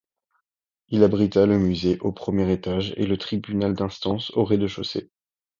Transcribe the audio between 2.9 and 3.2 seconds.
et le